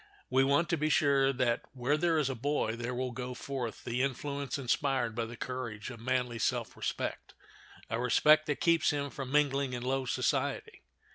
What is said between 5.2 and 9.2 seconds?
the courage of manly self respect—a respect that keeps him